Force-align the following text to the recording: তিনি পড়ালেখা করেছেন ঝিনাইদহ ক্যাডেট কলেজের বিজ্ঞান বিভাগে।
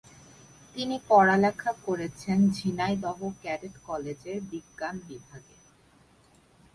তিনি 0.75 0.95
পড়ালেখা 1.07 1.71
করেছেন 1.85 2.37
ঝিনাইদহ 2.49 3.19
ক্যাডেট 3.41 3.75
কলেজের 3.85 4.37
বিজ্ঞান 4.51 4.95
বিভাগে। 5.07 5.55